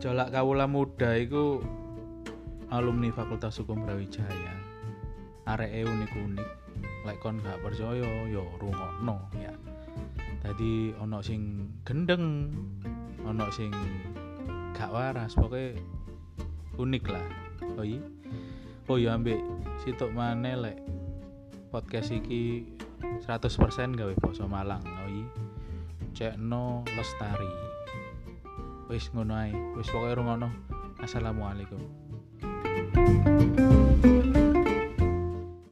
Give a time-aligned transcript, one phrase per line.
[0.00, 1.60] gejolak kawula muda iku
[2.72, 4.56] alumni Fakultas Hukum Brawijaya.
[5.44, 6.50] Areke unik-unik.
[7.04, 9.52] Lek kon gak percaya yo rungokno ya.
[10.40, 12.48] Tadi ono sing gendeng
[13.28, 13.68] ono sing
[14.72, 15.76] gak waras pokoknya
[16.80, 17.26] unik lah.
[17.76, 18.00] Oh iya?
[18.88, 19.44] Oh iya ambek
[19.84, 20.80] situk mana lek
[21.68, 22.64] podcast iki
[23.28, 24.80] 100% gawe basa Malang.
[24.80, 25.28] Oh iya?
[26.16, 27.69] Cekno lestari
[28.90, 29.54] wis ngono ae.
[29.78, 30.50] Wis pokoke rungono
[30.98, 32.09] assalamualaikum